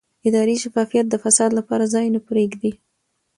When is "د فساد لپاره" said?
1.09-1.83